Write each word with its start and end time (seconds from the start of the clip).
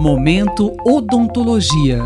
Momento 0.00 0.76
Odontologia. 0.86 1.98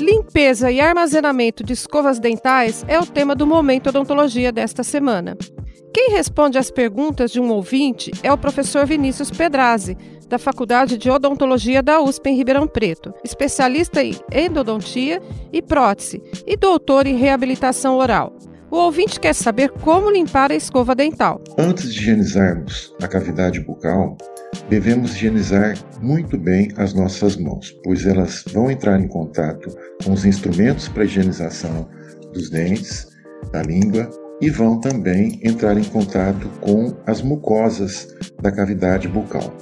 Limpeza 0.00 0.72
e 0.72 0.80
armazenamento 0.80 1.62
de 1.62 1.72
escovas 1.72 2.18
dentais 2.18 2.84
é 2.88 2.98
o 2.98 3.06
tema 3.06 3.36
do 3.36 3.46
Momento 3.46 3.86
Odontologia 3.90 4.50
desta 4.50 4.82
semana. 4.82 5.38
Quem 5.94 6.10
responde 6.10 6.58
às 6.58 6.72
perguntas 6.72 7.30
de 7.30 7.38
um 7.40 7.52
ouvinte 7.52 8.10
é 8.24 8.32
o 8.32 8.38
professor 8.38 8.84
Vinícius 8.84 9.30
Pedrazzi, 9.30 9.96
da 10.28 10.40
Faculdade 10.40 10.98
de 10.98 11.08
Odontologia 11.08 11.80
da 11.84 12.00
USP 12.00 12.30
em 12.30 12.36
Ribeirão 12.36 12.66
Preto, 12.66 13.14
especialista 13.22 14.02
em 14.02 14.16
endodontia 14.32 15.22
e 15.52 15.62
prótese 15.62 16.20
e 16.44 16.56
doutor 16.56 17.06
em 17.06 17.14
reabilitação 17.14 17.96
oral. 17.96 18.32
O 18.72 18.76
ouvinte 18.76 19.20
quer 19.20 19.34
saber 19.34 19.68
como 19.68 20.10
limpar 20.10 20.50
a 20.50 20.54
escova 20.54 20.94
dental. 20.94 21.42
Antes 21.58 21.92
de 21.92 22.00
higienizarmos 22.00 22.94
a 23.02 23.06
cavidade 23.06 23.60
bucal, 23.60 24.16
devemos 24.70 25.14
higienizar 25.14 25.76
muito 26.00 26.38
bem 26.38 26.70
as 26.78 26.94
nossas 26.94 27.36
mãos, 27.36 27.78
pois 27.84 28.06
elas 28.06 28.42
vão 28.50 28.70
entrar 28.70 28.98
em 28.98 29.06
contato 29.06 29.68
com 30.02 30.14
os 30.14 30.24
instrumentos 30.24 30.88
para 30.88 31.04
higienização 31.04 31.86
dos 32.32 32.48
dentes, 32.48 33.08
da 33.52 33.60
língua 33.60 34.08
e 34.40 34.48
vão 34.48 34.80
também 34.80 35.38
entrar 35.44 35.76
em 35.76 35.84
contato 35.84 36.48
com 36.62 36.96
as 37.06 37.20
mucosas 37.20 38.08
da 38.40 38.50
cavidade 38.50 39.06
bucal. 39.06 39.52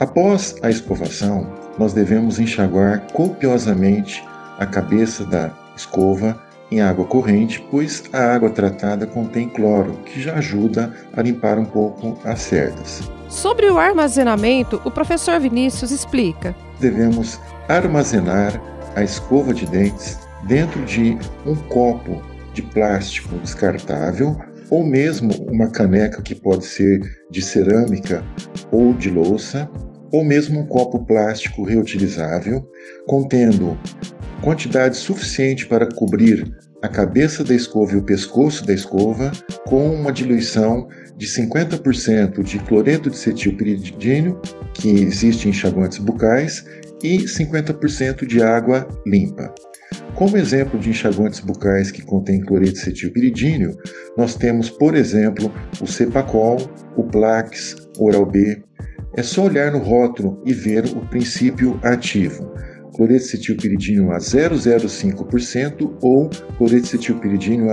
Após 0.00 0.56
a 0.62 0.70
escovação, 0.70 1.52
nós 1.78 1.92
devemos 1.92 2.38
enxaguar 2.38 3.12
copiosamente 3.12 4.24
a 4.58 4.64
cabeça 4.64 5.26
da 5.26 5.54
escova 5.76 6.47
em 6.70 6.80
água 6.80 7.04
corrente, 7.04 7.64
pois 7.70 8.04
a 8.12 8.34
água 8.34 8.50
tratada 8.50 9.06
contém 9.06 9.48
cloro, 9.48 9.92
que 10.04 10.20
já 10.20 10.34
ajuda 10.34 10.94
a 11.16 11.22
limpar 11.22 11.58
um 11.58 11.64
pouco 11.64 12.18
as 12.24 12.40
cerdas. 12.40 13.02
Sobre 13.28 13.66
o 13.66 13.78
armazenamento, 13.78 14.80
o 14.84 14.90
professor 14.90 15.38
Vinícius 15.38 15.90
explica. 15.90 16.54
Devemos 16.80 17.40
armazenar 17.68 18.60
a 18.94 19.02
escova 19.02 19.52
de 19.52 19.66
dentes 19.66 20.18
dentro 20.44 20.84
de 20.84 21.16
um 21.44 21.54
copo 21.54 22.22
de 22.54 22.62
plástico 22.62 23.36
descartável 23.38 24.36
ou 24.70 24.84
mesmo 24.84 25.32
uma 25.50 25.68
caneca 25.68 26.22
que 26.22 26.34
pode 26.34 26.64
ser 26.64 27.00
de 27.30 27.40
cerâmica 27.40 28.24
ou 28.70 28.92
de 28.92 29.10
louça, 29.10 29.70
ou 30.12 30.24
mesmo 30.24 30.60
um 30.60 30.66
copo 30.66 31.04
plástico 31.04 31.62
reutilizável 31.64 32.66
contendo 33.06 33.78
quantidade 34.42 34.96
suficiente 34.96 35.66
para 35.66 35.86
cobrir 35.86 36.50
a 36.82 36.88
cabeça 36.88 37.42
da 37.42 37.54
escova 37.54 37.92
e 37.92 37.96
o 37.96 38.02
pescoço 38.02 38.64
da 38.64 38.72
escova 38.72 39.32
com 39.66 39.90
uma 39.92 40.12
diluição 40.12 40.88
de 41.16 41.26
50% 41.26 42.42
de 42.42 42.58
cloreto 42.60 43.10
de 43.10 43.16
cetilpiridínio, 43.16 44.40
que 44.74 44.88
existe 44.88 45.46
em 45.46 45.50
enxaguantes 45.50 45.98
bucais, 45.98 46.64
e 47.02 47.18
50% 47.18 48.26
de 48.26 48.42
água 48.42 48.86
limpa. 49.06 49.52
Como 50.14 50.36
exemplo 50.36 50.78
de 50.78 50.90
enxaguantes 50.90 51.40
bucais 51.40 51.90
que 51.90 52.02
contém 52.02 52.40
cloreto 52.40 52.72
de 52.72 52.80
cetilpiridínio, 52.80 53.76
nós 54.16 54.34
temos, 54.34 54.70
por 54.70 54.94
exemplo, 54.94 55.52
o 55.80 55.86
Cepacol, 55.86 56.58
o 56.96 57.04
Plax, 57.04 57.76
Oral-B. 57.98 58.62
É 59.16 59.22
só 59.22 59.44
olhar 59.44 59.72
no 59.72 59.78
rótulo 59.78 60.40
e 60.44 60.52
ver 60.52 60.84
o 60.86 61.06
princípio 61.08 61.78
ativo 61.82 62.52
cloreto 62.98 63.24
a 63.24 64.18
0,05% 64.18 65.96
ou 66.02 66.28
cloreto 66.58 66.96
a 66.96 66.98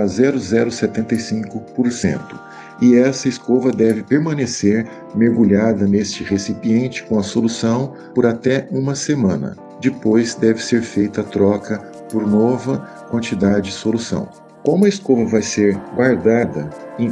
0,075%. 0.06 2.40
E 2.80 2.94
essa 2.94 3.28
escova 3.28 3.72
deve 3.72 4.04
permanecer 4.04 4.86
mergulhada 5.16 5.88
neste 5.88 6.22
recipiente 6.22 7.02
com 7.02 7.18
a 7.18 7.24
solução 7.24 7.92
por 8.14 8.24
até 8.24 8.68
uma 8.70 8.94
semana. 8.94 9.56
Depois 9.80 10.36
deve 10.36 10.62
ser 10.62 10.82
feita 10.82 11.22
a 11.22 11.24
troca 11.24 11.78
por 12.08 12.24
nova 12.24 12.78
quantidade 13.10 13.70
de 13.70 13.74
solução. 13.74 14.28
Como 14.62 14.84
a 14.84 14.88
escova 14.88 15.24
vai 15.24 15.42
ser 15.42 15.76
guardada 15.96 16.70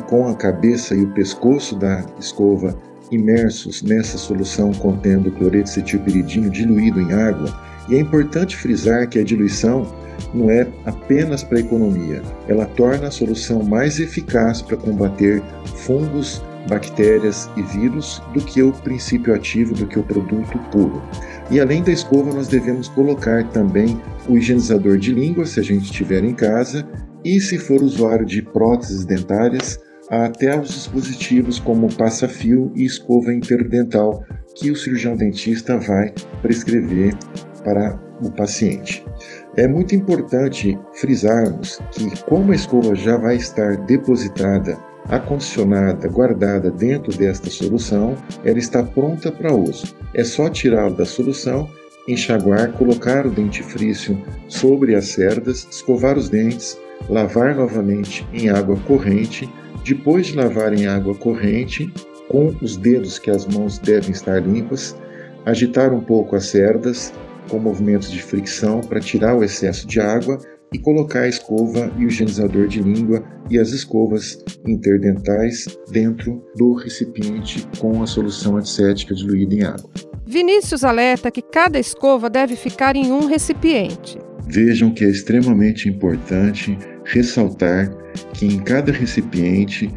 com 0.09 0.29
a 0.29 0.37
cabeça 0.37 0.95
e 0.95 1.03
o 1.03 1.13
pescoço 1.15 1.75
da 1.77 2.05
escova 2.21 2.79
imersos 3.11 3.83
nessa 3.83 4.17
solução 4.19 4.73
contendo 4.73 5.33
cloreto 5.33 5.69
cetilpiridino 5.69 6.49
diluído 6.51 7.01
em 7.01 7.13
água, 7.13 7.74
e 7.89 7.97
é 7.97 8.01
importante 8.01 8.57
frisar 8.57 9.09
que 9.09 9.19
a 9.19 9.25
diluição 9.25 9.87
não 10.33 10.51
é 10.51 10.67
apenas 10.85 11.43
para 11.43 11.61
economia, 11.61 12.23
ela 12.49 12.67
torna 12.67 13.09
a 13.09 13.11
solução 13.11 13.63
mais 13.63 13.99
eficaz 13.99 14.63
para 14.63 14.77
combater 14.77 15.43
fungos, 15.77 16.43
bactérias 16.69 17.51
e 17.57 17.63
vírus 17.63 18.23
do 18.33 18.41
que 18.41 18.63
o 18.63 18.73
princípio 18.73 19.35
ativo 19.35 19.75
do 19.75 19.87
que 19.87 19.99
o 19.99 20.03
produto 20.03 20.59
puro. 20.71 21.03
E 21.51 21.61
além 21.61 21.83
da 21.83 21.93
escova, 21.93 22.33
nós 22.33 22.49
devemos 22.49 22.89
colocar 22.89 23.47
também 23.51 24.01
o 24.29 24.37
higienizador 24.37 24.97
de 24.97 25.13
língua, 25.13 25.45
se 25.45 25.61
a 25.61 25.63
gente 25.63 25.85
estiver 25.85 26.25
em 26.25 26.35
casa, 26.35 26.87
e 27.25 27.41
se 27.41 27.59
for 27.59 27.83
usuário 27.83 28.25
de 28.25 28.43
próteses 28.43 29.05
dentárias, 29.05 29.79
até 30.11 30.59
os 30.59 30.69
dispositivos 30.69 31.59
como 31.59 31.93
passa-fio 31.95 32.71
e 32.75 32.85
escova 32.85 33.33
interdental 33.33 34.23
que 34.55 34.71
o 34.71 34.77
cirurgião 34.77 35.17
dentista 35.17 35.79
vai 35.79 36.13
prescrever 36.43 37.15
para 37.65 37.99
o 38.23 38.31
paciente. 38.31 39.05
É 39.57 39.67
muito 39.67 39.95
importante 39.95 40.79
frisarmos 40.95 41.81
que, 41.93 42.23
como 42.25 42.53
a 42.53 42.55
escova 42.55 42.95
já 42.95 43.17
vai 43.17 43.37
estar 43.37 43.77
depositada, 43.79 44.79
acondicionada, 45.09 46.09
guardada 46.09 46.71
dentro 46.71 47.17
desta 47.17 47.51
solução, 47.51 48.17
ela 48.45 48.59
está 48.59 48.83
pronta 48.83 49.33
para 49.33 49.55
uso. 49.55 49.95
É 50.15 50.25
só 50.25 50.49
tirá-la 50.49 50.91
da 50.91 51.05
solução, 51.05 51.69
enxaguar, 52.07 52.73
colocar 52.73 53.27
o 53.27 53.31
dentifrício 53.31 54.21
sobre 54.49 54.95
as 54.95 55.09
cerdas, 55.09 55.67
escovar 55.71 56.17
os 56.17 56.29
dentes, 56.29 56.79
lavar 57.09 57.55
novamente 57.55 58.27
em 58.33 58.49
água 58.49 58.77
corrente. 58.87 59.49
Depois 59.85 60.27
de 60.29 60.37
lavar 60.37 60.73
em 60.73 60.87
água 60.87 61.15
corrente, 61.15 61.93
com 62.29 62.55
os 62.63 62.77
dedos 62.77 63.19
que 63.19 63.31
as 63.31 63.47
mãos 63.47 63.79
devem 63.79 64.11
estar 64.11 64.41
limpas, 64.41 64.97
agitar 65.45 65.93
um 65.93 66.01
pouco 66.01 66.37
as 66.37 66.47
cerdas, 66.47 67.13
com 67.49 67.59
movimentos 67.59 68.11
de 68.11 68.23
fricção 68.23 68.81
para 68.81 69.01
tirar 69.01 69.35
o 69.35 69.45
excesso 69.45 69.87
de 69.87 70.01
água 70.01 70.39
e 70.73 70.79
colocar 70.79 71.21
a 71.21 71.29
escova 71.29 71.91
e 71.97 72.05
o 72.05 72.09
higienizador 72.09 72.67
de 72.67 72.83
língua 72.83 73.25
e 73.49 73.59
as 73.59 73.71
escovas 73.71 74.39
interdentais 74.67 75.67
dentro 75.91 76.45
do 76.57 76.75
recipiente 76.75 77.67
com 77.79 78.03
a 78.03 78.07
solução 78.07 78.57
antisséptica 78.57 79.15
diluída 79.15 79.55
em 79.55 79.63
água. 79.63 79.91
Vinícius 80.27 80.83
alerta 80.83 81.31
que 81.31 81.43
cada 81.43 81.79
escova 81.79 82.29
deve 82.29 82.57
ficar 82.57 82.97
em 82.97 83.13
um 83.13 83.27
recipiente. 83.27 84.19
Vejam 84.49 84.93
que 84.93 85.05
é 85.05 85.09
extremamente 85.09 85.89
importante 85.89 86.77
ressaltar 87.05 87.95
que 88.33 88.47
em 88.47 88.59
cada 88.59 88.91
recipiente 88.91 89.91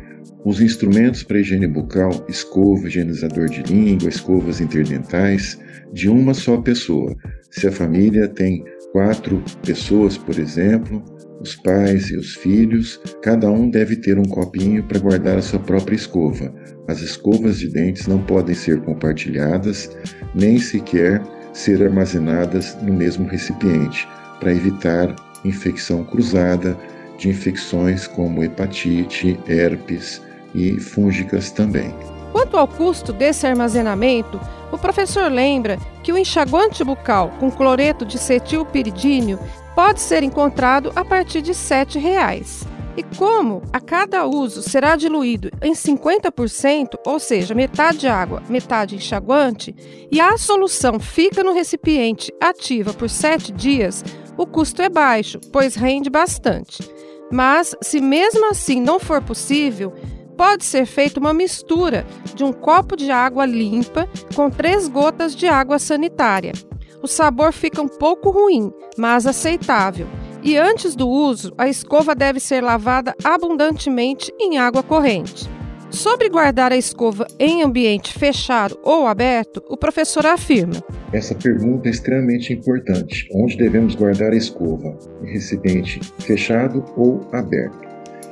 os 0.45 0.61
instrumentos 0.61 1.23
para 1.23 1.39
higiene 1.39 1.67
bucal, 1.67 2.25
escova, 2.29 2.87
higienizador 2.87 3.49
de 3.49 3.63
língua, 3.63 4.09
escovas 4.09 4.61
interdentais, 4.61 5.59
de 5.91 6.09
uma 6.09 6.33
só 6.33 6.57
pessoa. 6.57 7.15
Se 7.51 7.67
a 7.67 7.71
família 7.71 8.27
tem 8.27 8.63
quatro 8.91 9.43
pessoas, 9.65 10.17
por 10.17 10.37
exemplo, 10.37 11.03
os 11.41 11.55
pais 11.55 12.09
e 12.09 12.15
os 12.15 12.35
filhos, 12.35 12.99
cada 13.21 13.49
um 13.49 13.69
deve 13.69 13.95
ter 13.95 14.17
um 14.17 14.25
copinho 14.25 14.83
para 14.83 14.99
guardar 14.99 15.37
a 15.37 15.41
sua 15.41 15.59
própria 15.59 15.95
escova. 15.95 16.53
As 16.87 17.01
escovas 17.01 17.59
de 17.59 17.69
dentes 17.69 18.07
não 18.07 18.21
podem 18.23 18.55
ser 18.55 18.81
compartilhadas, 18.81 19.95
nem 20.33 20.57
sequer 20.57 21.21
ser 21.53 21.83
armazenadas 21.83 22.77
no 22.81 22.93
mesmo 22.93 23.27
recipiente, 23.27 24.07
para 24.39 24.53
evitar 24.53 25.15
infecção 25.43 26.03
cruzada 26.03 26.77
de 27.17 27.29
infecções 27.29 28.07
como 28.07 28.43
hepatite, 28.43 29.39
herpes 29.47 30.21
e 30.57 30.79
fúngicas 30.79 31.51
também. 31.51 31.93
Quanto 32.31 32.57
ao 32.57 32.67
custo 32.67 33.13
desse 33.13 33.47
armazenamento, 33.47 34.39
o 34.71 34.77
professor 34.77 35.31
lembra 35.31 35.77
que 36.03 36.11
o 36.11 36.17
enxaguante 36.17 36.83
bucal 36.83 37.31
com 37.39 37.49
cloreto 37.49 38.05
de 38.05 38.17
cetilpiridínio 38.17 39.39
pode 39.75 40.01
ser 40.01 40.23
encontrado 40.23 40.91
a 40.95 41.05
partir 41.05 41.41
de 41.41 41.51
R$ 41.51 41.57
7,00. 41.57 42.67
E 42.97 43.03
como 43.15 43.61
a 43.71 43.79
cada 43.79 44.25
uso 44.25 44.63
será 44.63 44.95
diluído 44.95 45.51
em 45.61 45.73
50%, 45.73 46.95
ou 47.05 47.19
seja, 47.19 47.53
metade 47.53 48.07
água, 48.07 48.41
metade 48.49 48.95
enxaguante, 48.95 49.75
e 50.11 50.19
a 50.19 50.35
solução 50.35 50.99
fica 50.99 51.43
no 51.43 51.53
recipiente 51.53 52.33
ativa 52.41 52.91
por 52.93 53.07
7 53.07 53.51
dias, 53.51 54.03
o 54.35 54.47
custo 54.47 54.81
é 54.81 54.89
baixo, 54.89 55.39
pois 55.53 55.75
rende 55.75 56.09
bastante. 56.09 56.83
Mas, 57.31 57.75
se 57.83 58.01
mesmo 58.01 58.49
assim 58.49 58.81
não 58.81 58.99
for 58.99 59.21
possível, 59.21 59.93
pode 60.37 60.63
ser 60.63 60.85
feita 60.85 61.19
uma 61.19 61.33
mistura 61.33 62.05
de 62.35 62.43
um 62.43 62.53
copo 62.53 62.95
de 62.95 63.09
água 63.09 63.45
limpa 63.45 64.07
com 64.35 64.49
três 64.49 64.87
gotas 64.87 65.35
de 65.35 65.47
água 65.47 65.79
sanitária. 65.79 66.53
O 67.01 67.07
sabor 67.07 67.51
fica 67.51 67.81
um 67.81 67.87
pouco 67.87 68.29
ruim, 68.29 68.71
mas 68.95 69.25
aceitável. 69.25 70.07
E 70.43 70.55
antes 70.55 70.95
do 70.95 71.09
uso, 71.09 71.53
a 71.57 71.67
escova 71.67 72.13
deve 72.13 72.39
ser 72.39 72.61
lavada 72.61 73.15
abundantemente 73.23 74.31
em 74.39 74.57
água 74.57 74.83
corrente. 74.83 75.49
Sobre 75.89 76.29
guardar 76.29 76.71
a 76.71 76.77
escova 76.77 77.25
em 77.39 77.63
ambiente 77.63 78.13
fechado 78.13 78.77
ou 78.83 79.07
aberto, 79.07 79.63
o 79.69 79.77
professor 79.77 80.25
afirma: 80.25 80.83
Essa 81.11 81.33
pergunta 81.33 81.87
é 81.87 81.91
extremamente 81.91 82.53
importante. 82.53 83.27
Onde 83.33 83.57
devemos 83.57 83.95
guardar 83.95 84.33
a 84.33 84.35
escova? 84.35 84.97
Em 85.23 85.31
recipiente 85.31 85.99
fechado 86.19 86.83
ou 86.95 87.27
aberto? 87.31 87.87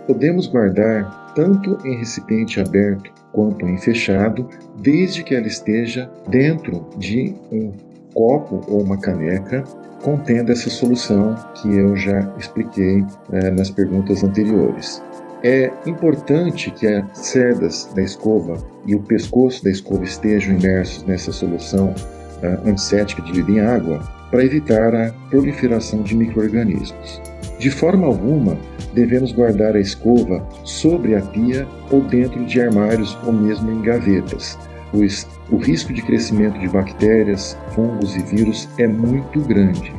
Podemos 0.05 0.47
guardar 0.47 1.24
tanto 1.35 1.77
em 1.85 1.97
recipiente 1.97 2.59
aberto 2.59 3.11
quanto 3.31 3.67
em 3.67 3.77
fechado, 3.77 4.47
desde 4.81 5.23
que 5.23 5.35
ela 5.35 5.45
esteja 5.45 6.09
dentro 6.29 6.87
de 6.97 7.35
um 7.51 7.71
copo 8.13 8.61
ou 8.67 8.81
uma 8.81 8.97
caneca 8.97 9.63
contendo 10.01 10.51
essa 10.51 10.69
solução 10.69 11.35
que 11.55 11.75
eu 11.75 11.95
já 11.97 12.33
expliquei 12.39 13.03
é, 13.31 13.51
nas 13.51 13.69
perguntas 13.69 14.23
anteriores. 14.23 15.03
É 15.43 15.71
importante 15.85 16.71
que 16.71 16.87
as 16.87 17.17
cerdas 17.19 17.89
da 17.93 18.01
escova 18.01 18.57
e 18.85 18.95
o 18.95 19.01
pescoço 19.01 19.63
da 19.63 19.69
escova 19.69 20.03
estejam 20.03 20.55
imersos 20.55 21.03
nessa 21.03 21.31
solução 21.31 21.89
uh, 21.89 22.69
antisséptica 22.69 23.21
diluída 23.21 23.51
em 23.51 23.59
água 23.59 24.14
para 24.31 24.43
evitar 24.43 24.93
a 24.93 25.11
proliferação 25.29 26.01
de 26.01 26.15
microrganismos. 26.15 27.21
De 27.59 27.69
forma 27.69 28.05
alguma, 28.05 28.57
devemos 28.93 29.31
guardar 29.31 29.75
a 29.75 29.79
escova 29.79 30.45
sobre 30.63 31.15
a 31.15 31.21
pia 31.21 31.67
ou 31.91 32.01
dentro 32.01 32.43
de 32.45 32.61
armários 32.61 33.17
ou 33.25 33.33
mesmo 33.33 33.71
em 33.71 33.81
gavetas, 33.81 34.57
pois 34.91 35.27
o 35.51 35.57
risco 35.57 35.93
de 35.93 36.01
crescimento 36.01 36.59
de 36.59 36.67
bactérias, 36.67 37.57
fungos 37.73 38.15
e 38.15 38.23
vírus 38.23 38.67
é 38.77 38.87
muito 38.87 39.39
grande. 39.41 39.93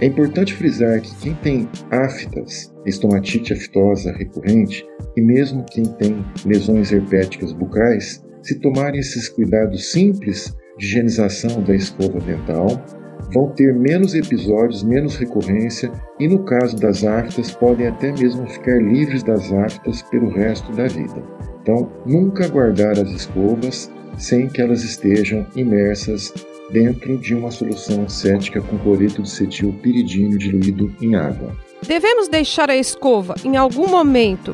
É 0.00 0.06
importante 0.06 0.54
frisar 0.54 1.00
que 1.00 1.14
quem 1.16 1.34
tem 1.34 1.68
aftas, 1.90 2.72
estomatite 2.86 3.52
aftosa 3.52 4.12
recorrente, 4.12 4.86
e 5.16 5.20
mesmo 5.20 5.64
quem 5.70 5.84
tem 5.84 6.24
lesões 6.46 6.90
herpéticas 6.90 7.52
bucais, 7.52 8.24
se 8.42 8.58
tomarem 8.60 9.00
esses 9.00 9.28
cuidados 9.28 9.92
simples 9.92 10.56
de 10.78 10.86
higienização 10.86 11.62
da 11.62 11.74
escova 11.74 12.18
dental, 12.20 12.82
vão 13.32 13.48
ter 13.50 13.74
menos 13.74 14.14
episódios, 14.14 14.82
menos 14.82 15.16
recorrência 15.16 15.90
e, 16.18 16.28
no 16.28 16.40
caso 16.44 16.76
das 16.76 17.04
aftas, 17.04 17.52
podem 17.52 17.86
até 17.86 18.12
mesmo 18.12 18.46
ficar 18.46 18.82
livres 18.82 19.22
das 19.22 19.52
aftas 19.52 20.02
pelo 20.02 20.28
resto 20.30 20.72
da 20.72 20.86
vida. 20.86 21.22
Então, 21.62 21.90
nunca 22.06 22.48
guardar 22.48 22.92
as 22.92 23.10
escovas 23.10 23.90
sem 24.18 24.48
que 24.48 24.60
elas 24.60 24.82
estejam 24.82 25.46
imersas 25.54 26.32
dentro 26.70 27.18
de 27.18 27.34
uma 27.34 27.50
solução 27.50 28.08
cética 28.08 28.60
com 28.60 28.78
cloreto 28.78 29.22
de 29.22 29.30
cetil 29.30 29.72
piridínio 29.82 30.38
diluído 30.38 30.94
em 31.00 31.14
água. 31.14 31.56
Devemos 31.86 32.28
deixar 32.28 32.70
a 32.70 32.76
escova 32.76 33.34
em 33.44 33.56
algum 33.56 33.88
momento 33.88 34.52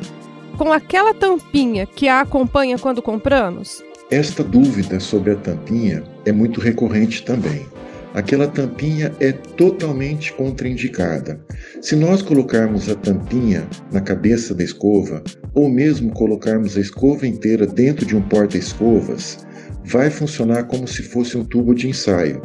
com 0.57 0.73
aquela 0.73 1.13
tampinha 1.13 1.85
que 1.85 2.07
a 2.07 2.21
acompanha 2.21 2.77
quando 2.79 3.01
compramos? 3.01 3.83
Esta 4.09 4.43
dúvida 4.43 4.99
sobre 4.99 5.31
a 5.31 5.35
tampinha 5.35 6.03
é 6.25 6.31
muito 6.31 6.59
recorrente 6.59 7.23
também. 7.23 7.67
Aquela 8.17 8.47
tampinha 8.47 9.13
é 9.19 9.31
totalmente 9.31 10.33
contraindicada. 10.33 11.39
Se 11.79 11.95
nós 11.95 12.23
colocarmos 12.23 12.89
a 12.89 12.95
tampinha 12.95 13.69
na 13.91 14.01
cabeça 14.01 14.55
da 14.55 14.63
escova, 14.63 15.23
ou 15.53 15.69
mesmo 15.69 16.11
colocarmos 16.11 16.75
a 16.75 16.79
escova 16.79 17.27
inteira 17.27 17.67
dentro 17.67 18.07
de 18.07 18.15
um 18.15 18.21
porta-escovas, 18.23 19.45
vai 19.85 20.09
funcionar 20.09 20.63
como 20.63 20.87
se 20.87 21.03
fosse 21.03 21.37
um 21.37 21.45
tubo 21.45 21.75
de 21.75 21.89
ensaio. 21.89 22.41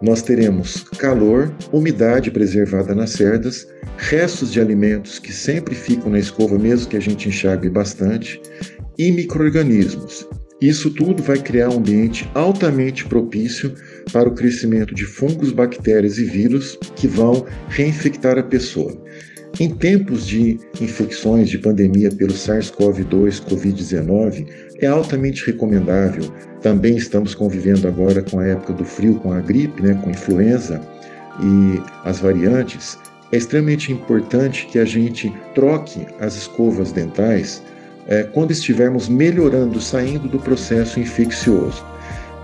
Nós 0.00 0.22
teremos 0.22 0.82
calor, 0.96 1.54
umidade 1.70 2.30
preservada 2.30 2.94
nas 2.94 3.10
cerdas, 3.10 3.68
restos 3.98 4.50
de 4.50 4.62
alimentos 4.62 5.18
que 5.18 5.30
sempre 5.30 5.74
ficam 5.74 6.10
na 6.10 6.18
escova, 6.18 6.58
mesmo 6.58 6.88
que 6.88 6.96
a 6.96 7.00
gente 7.00 7.28
enxague 7.28 7.68
bastante, 7.68 8.40
e 8.96 9.12
micro-organismos. 9.12 10.26
Isso 10.62 10.90
tudo 10.90 11.24
vai 11.24 11.38
criar 11.38 11.70
um 11.70 11.78
ambiente 11.78 12.30
altamente 12.34 13.04
propício 13.04 13.74
para 14.12 14.28
o 14.28 14.32
crescimento 14.32 14.94
de 14.94 15.04
fungos, 15.04 15.50
bactérias 15.50 16.18
e 16.18 16.24
vírus 16.24 16.78
que 16.94 17.08
vão 17.08 17.44
reinfectar 17.68 18.38
a 18.38 18.44
pessoa. 18.44 18.96
Em 19.58 19.68
tempos 19.74 20.24
de 20.24 20.60
infecções 20.80 21.50
de 21.50 21.58
pandemia 21.58 22.12
pelo 22.12 22.32
SARS-CoV-2, 22.32 23.44
Covid-19, 23.44 24.46
é 24.80 24.86
altamente 24.86 25.44
recomendável. 25.44 26.32
Também 26.60 26.96
estamos 26.96 27.34
convivendo 27.34 27.88
agora 27.88 28.22
com 28.22 28.38
a 28.38 28.46
época 28.46 28.72
do 28.72 28.84
frio, 28.84 29.16
com 29.16 29.32
a 29.32 29.40
gripe, 29.40 29.82
né, 29.82 29.94
com 30.00 30.10
a 30.10 30.12
influenza 30.12 30.80
e 31.40 31.82
as 32.04 32.20
variantes. 32.20 32.96
É 33.32 33.36
extremamente 33.36 33.90
importante 33.90 34.66
que 34.66 34.78
a 34.78 34.84
gente 34.84 35.32
troque 35.56 36.06
as 36.20 36.36
escovas 36.36 36.92
dentais 36.92 37.60
é, 38.06 38.22
quando 38.24 38.50
estivermos 38.50 39.08
melhorando, 39.08 39.80
saindo 39.80 40.28
do 40.28 40.38
processo 40.38 40.98
infeccioso, 40.98 41.84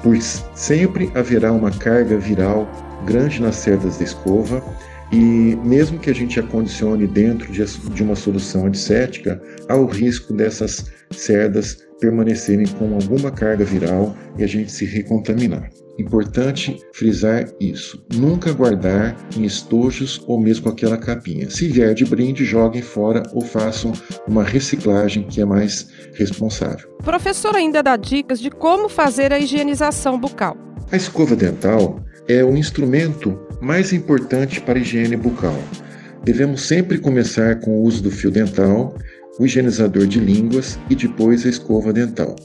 pois 0.02 0.44
sempre 0.54 1.10
haverá 1.14 1.52
uma 1.52 1.70
carga 1.70 2.16
viral 2.16 2.68
grande 3.04 3.40
nas 3.40 3.56
cerdas 3.56 3.98
da 3.98 4.04
escova 4.04 4.62
e 5.10 5.56
mesmo 5.64 5.98
que 5.98 6.10
a 6.10 6.14
gente 6.14 6.38
acondicione 6.38 7.06
dentro 7.06 7.50
de, 7.50 8.02
uma 8.02 8.14
solução 8.14 8.66
antisséptica, 8.66 9.40
há 9.68 9.76
o 9.76 9.86
risco 9.86 10.32
dessas 10.32 10.90
cerdas 11.10 11.78
permanecerem 12.00 12.66
com 12.66 12.94
alguma 12.94 13.30
carga 13.30 13.64
viral 13.64 14.14
e 14.36 14.44
a 14.44 14.46
gente 14.46 14.70
se 14.70 14.84
recontaminar. 14.84 15.70
Importante 15.98 16.80
frisar 16.92 17.48
isso. 17.58 18.04
Nunca 18.14 18.52
guardar 18.52 19.16
em 19.36 19.44
estojos 19.44 20.22
ou 20.28 20.40
mesmo 20.40 20.64
com 20.64 20.68
aquela 20.68 20.96
capinha. 20.96 21.50
Se 21.50 21.66
vier 21.66 21.92
de 21.92 22.04
brinde, 22.04 22.44
joguem 22.44 22.82
fora 22.82 23.24
ou 23.32 23.40
façam 23.40 23.92
uma 24.28 24.44
reciclagem 24.44 25.24
que 25.24 25.40
é 25.40 25.44
mais 25.44 25.88
responsável. 26.14 26.88
O 27.00 27.02
professor 27.02 27.56
ainda 27.56 27.82
dá 27.82 27.96
dicas 27.96 28.38
de 28.38 28.48
como 28.48 28.88
fazer 28.88 29.32
a 29.32 29.40
higienização 29.40 30.20
bucal. 30.20 30.56
A 30.92 30.96
escova 30.96 31.34
dental 31.34 32.00
é 32.28 32.44
o 32.44 32.56
instrumento 32.56 33.47
mais 33.60 33.92
importante 33.92 34.60
para 34.60 34.78
a 34.78 34.82
higiene 34.82 35.16
bucal. 35.16 35.58
Devemos 36.24 36.62
sempre 36.62 36.98
começar 36.98 37.60
com 37.60 37.78
o 37.78 37.82
uso 37.82 38.02
do 38.02 38.10
fio 38.10 38.30
dental, 38.30 38.94
o 39.38 39.46
higienizador 39.46 40.06
de 40.06 40.20
línguas 40.20 40.78
e 40.90 40.94
depois 40.94 41.44
a 41.46 41.48
escova 41.48 41.92
dental. 41.92 42.36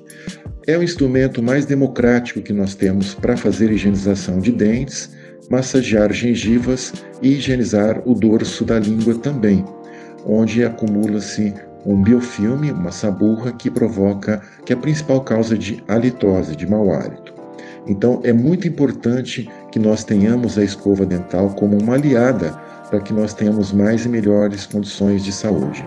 É 0.65 0.77
o 0.77 0.83
instrumento 0.83 1.41
mais 1.43 1.65
democrático 1.65 2.41
que 2.41 2.53
nós 2.53 2.75
temos 2.75 3.13
para 3.13 3.35
fazer 3.35 3.71
higienização 3.71 4.39
de 4.39 4.51
dentes, 4.51 5.11
massagear 5.49 6.11
gengivas 6.13 6.93
e 7.21 7.33
higienizar 7.33 8.01
o 8.07 8.13
dorso 8.13 8.63
da 8.63 8.79
língua 8.79 9.15
também, 9.15 9.65
onde 10.25 10.63
acumula-se 10.63 11.53
um 11.85 12.01
biofilme, 12.01 12.71
uma 12.71 12.91
saburra, 12.91 13.51
que 13.51 13.69
provoca, 13.69 14.41
que 14.65 14.71
é 14.71 14.75
a 14.75 14.79
principal 14.79 15.21
causa 15.21 15.57
de 15.57 15.83
halitose, 15.87 16.55
de 16.55 16.65
mau 16.65 16.93
hálito. 16.93 17.33
Então 17.85 18.21
é 18.23 18.31
muito 18.31 18.67
importante 18.67 19.49
que 19.73 19.79
nós 19.79 20.03
tenhamos 20.03 20.55
a 20.55 20.63
escova 20.63 21.03
dental 21.03 21.49
como 21.49 21.75
uma 21.81 21.95
aliada 21.95 22.51
para 22.91 22.99
que 22.99 23.11
nós 23.11 23.33
tenhamos 23.33 23.73
mais 23.73 24.05
e 24.05 24.07
melhores 24.07 24.67
condições 24.67 25.23
de 25.23 25.31
saúde. 25.31 25.83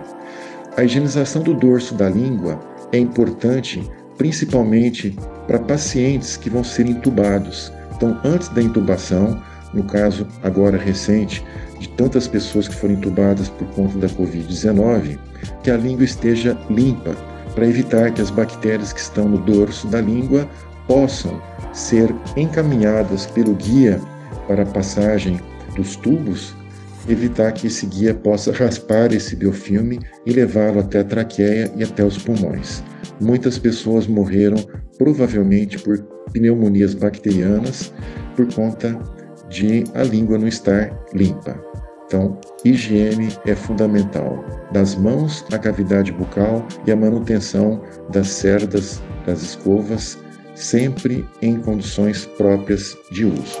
A 0.75 0.83
higienização 0.83 1.41
do 1.41 1.53
dorso 1.53 1.95
da 1.95 2.09
língua 2.09 2.59
é 2.91 2.97
importante 2.97 3.89
principalmente 4.17 5.17
para 5.47 5.57
pacientes 5.57 6.35
que 6.35 6.49
vão 6.49 6.65
ser 6.65 6.85
intubados. 6.85 7.71
Então, 7.95 8.19
antes 8.25 8.49
da 8.49 8.61
intubação, 8.61 9.41
no 9.73 9.85
caso 9.85 10.27
agora 10.43 10.77
recente 10.77 11.41
de 11.79 11.87
tantas 11.87 12.27
pessoas 12.27 12.67
que 12.67 12.75
foram 12.75 12.95
intubadas 12.95 13.47
por 13.47 13.69
conta 13.69 13.97
da 13.99 14.09
Covid-19, 14.09 15.17
que 15.63 15.71
a 15.71 15.77
língua 15.77 16.03
esteja 16.03 16.57
limpa, 16.69 17.15
para 17.55 17.65
evitar 17.65 18.11
que 18.11 18.21
as 18.21 18.31
bactérias 18.31 18.91
que 18.91 18.99
estão 18.99 19.29
no 19.29 19.37
dorso 19.37 19.87
da 19.87 20.01
língua 20.01 20.45
possam 20.87 21.41
ser 21.77 22.13
encaminhadas 22.35 23.27
pelo 23.27 23.53
guia 23.53 24.01
para 24.47 24.63
a 24.63 24.65
passagem 24.65 25.39
dos 25.75 25.95
tubos, 25.95 26.55
evitar 27.07 27.51
que 27.51 27.67
esse 27.67 27.85
guia 27.85 28.13
possa 28.13 28.51
raspar 28.51 29.13
esse 29.13 29.35
biofilme 29.35 29.99
e 30.25 30.33
levá-lo 30.33 30.79
até 30.79 30.99
a 30.99 31.03
traqueia 31.03 31.71
e 31.75 31.83
até 31.83 32.03
os 32.03 32.17
pulmões. 32.17 32.83
Muitas 33.21 33.59
pessoas 33.59 34.07
morreram 34.07 34.57
provavelmente 34.97 35.77
por 35.77 35.99
pneumonias 36.33 36.93
bacterianas 36.95 37.93
por 38.35 38.51
conta 38.53 38.97
de 39.47 39.83
a 39.93 40.03
língua 40.03 40.37
não 40.37 40.47
estar 40.47 40.91
limpa. 41.13 41.57
Então, 42.05 42.39
higiene 42.65 43.29
é 43.45 43.53
fundamental, 43.53 44.43
das 44.71 44.95
mãos 44.95 45.45
à 45.51 45.59
cavidade 45.59 46.11
bucal 46.11 46.65
e 46.85 46.91
a 46.91 46.95
manutenção 46.95 47.81
das 48.09 48.29
cerdas 48.29 49.01
das 49.25 49.41
escovas, 49.41 50.17
sempre 50.57 51.27
em 51.41 51.59
condições 51.59 52.25
próprias 52.25 52.97
de 53.11 53.25
uso. 53.25 53.57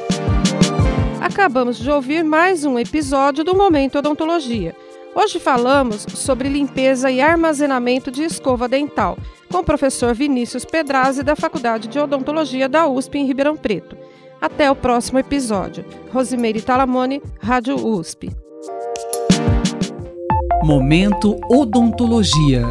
Acabamos 1.21 1.77
de 1.77 1.89
ouvir 1.89 2.23
mais 2.23 2.65
um 2.65 2.79
episódio 2.79 3.43
do 3.43 3.55
Momento 3.55 3.99
Odontologia. 3.99 4.75
Hoje 5.15 5.39
falamos 5.39 6.05
sobre 6.09 6.49
limpeza 6.49 7.09
e 7.09 7.21
armazenamento 7.21 8.11
de 8.11 8.23
escova 8.23 8.67
dental 8.67 9.17
com 9.49 9.59
o 9.59 9.63
professor 9.63 10.13
Vinícius 10.13 10.65
Pedrazzi 10.65 11.23
da 11.23 11.35
Faculdade 11.35 11.87
de 11.87 11.99
Odontologia 11.99 12.67
da 12.67 12.87
USP 12.87 13.17
em 13.17 13.25
Ribeirão 13.25 13.55
Preto. 13.55 13.95
Até 14.41 14.69
o 14.69 14.75
próximo 14.75 15.17
episódio. 15.19 15.85
Rosimeire 16.11 16.61
Talamone, 16.61 17.21
Rádio 17.39 17.75
USP. 17.75 18.29
Momento 20.63 21.39
Odontologia. 21.49 22.63